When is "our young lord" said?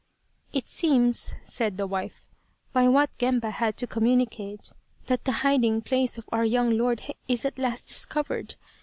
6.31-7.03